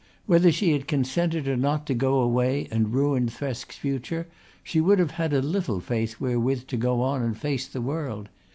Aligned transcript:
Whether 0.25 0.51
she 0.51 0.71
had 0.71 0.87
consented 0.87 1.47
or 1.47 1.55
not 1.55 1.85
to 1.85 1.93
go 1.93 2.21
away 2.21 2.67
and 2.71 2.91
ruin 2.91 3.27
Thresk's 3.27 3.75
future 3.75 4.25
she 4.63 4.81
would 4.81 4.97
have 4.97 5.11
had 5.11 5.31
a 5.31 5.43
little 5.43 5.79
faith 5.79 6.19
wherewith 6.19 6.65
to 6.69 6.75
go 6.77 7.01
on 7.03 7.21
and 7.21 7.37
face 7.37 7.67
the 7.67 7.81
world. 7.81 8.29